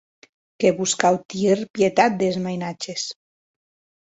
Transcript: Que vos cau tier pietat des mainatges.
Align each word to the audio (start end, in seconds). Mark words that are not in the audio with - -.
Que 0.63 0.69
vos 0.79 0.95
cau 1.03 1.19
tier 1.33 1.57
pietat 1.75 2.17
des 2.23 2.41
mainatges. 2.47 3.05